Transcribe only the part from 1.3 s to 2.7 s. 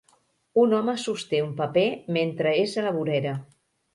un paper mentre